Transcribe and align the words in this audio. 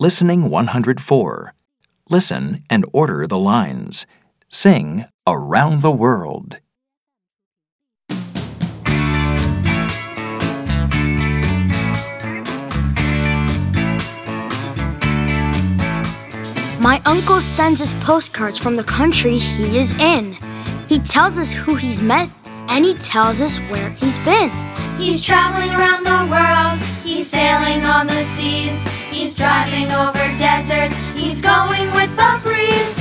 Listening 0.00 0.50
104. 0.50 1.54
Listen 2.10 2.64
and 2.68 2.84
order 2.92 3.28
the 3.28 3.38
lines. 3.38 4.06
Sing 4.48 5.04
Around 5.24 5.82
the 5.82 5.92
World. 5.92 6.58
My 16.80 17.00
uncle 17.06 17.40
sends 17.40 17.80
us 17.80 17.94
postcards 18.00 18.58
from 18.58 18.74
the 18.74 18.82
country 18.82 19.38
he 19.38 19.78
is 19.78 19.92
in. 19.92 20.36
He 20.88 20.98
tells 20.98 21.38
us 21.38 21.52
who 21.52 21.76
he's 21.76 22.02
met 22.02 22.28
and 22.68 22.84
he 22.84 22.94
tells 22.94 23.40
us 23.40 23.58
where 23.70 23.90
he's 23.90 24.18
been. 24.18 24.50
He's 24.98 25.22
traveling 25.22 25.70
around 25.70 26.04
the 26.04 26.30
world, 26.30 26.78
he's 27.04 27.28
sailing 27.28 27.84
on 27.84 28.06
the 28.06 28.22
seas, 28.24 28.33
going 31.44 31.92
with 31.92 32.10
the 32.16 32.40
breeze. 32.42 32.96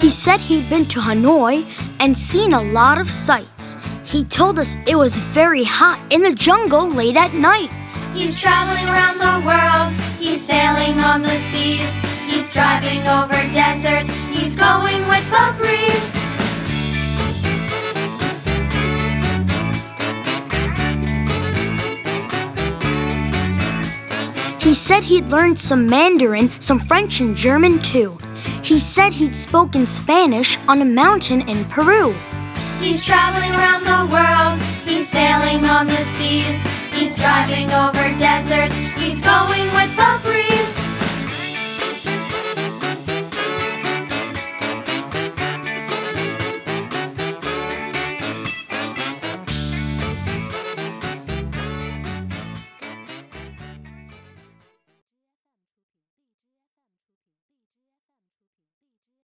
He 0.00 0.10
said 0.10 0.40
he'd 0.40 0.70
been 0.70 0.86
to 0.86 1.00
Hanoi 1.00 1.66
and 2.00 2.16
seen 2.16 2.54
a 2.54 2.62
lot 2.62 2.96
of 2.98 3.10
sights. 3.10 3.76
He 4.02 4.24
told 4.24 4.58
us 4.58 4.74
it 4.86 4.96
was 4.96 5.18
very 5.18 5.64
hot 5.64 6.00
in 6.08 6.22
the 6.22 6.34
jungle 6.34 6.88
late 6.88 7.16
at 7.16 7.34
night. 7.34 7.70
He's 8.14 8.40
traveling 8.40 8.88
around 8.88 9.18
the 9.18 9.46
world, 9.46 9.92
he's 10.18 10.40
sailing 10.40 10.98
on 10.98 11.20
the 11.20 11.36
seas, 11.48 12.00
he's 12.26 12.50
driving 12.52 13.06
over 13.06 13.36
deserts, 13.52 14.08
he's 14.32 14.56
going 14.56 15.06
with 15.06 15.26
the 15.30 15.49
He 24.60 24.74
said 24.74 25.04
he'd 25.04 25.30
learned 25.30 25.58
some 25.58 25.86
Mandarin, 25.86 26.50
some 26.60 26.78
French 26.78 27.20
and 27.20 27.34
German 27.34 27.78
too. 27.78 28.18
He 28.62 28.78
said 28.78 29.14
he'd 29.14 29.34
spoken 29.34 29.86
Spanish 29.86 30.58
on 30.68 30.82
a 30.82 30.84
mountain 30.84 31.48
in 31.48 31.64
Peru. 31.64 32.14
He's 32.78 33.02
traveling 33.02 33.52
around 33.52 33.84
the 33.84 34.12
world, 34.12 34.58
he's 34.84 35.08
sailing 35.08 35.64
on 35.64 35.86
the 35.86 36.04
seas, 36.04 36.66
he's 36.92 37.16
driving 37.16 37.70
over 37.72 38.16
deserts, 38.18 38.74
he's 39.00 39.20
going 39.22 39.66
with 39.72 39.96
the 39.96 40.20
breeze. 40.22 40.49